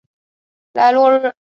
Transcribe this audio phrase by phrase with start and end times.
[0.73, 1.35] 莱洛日。